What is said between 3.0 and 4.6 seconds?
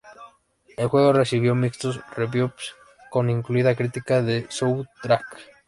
que incluía crítica de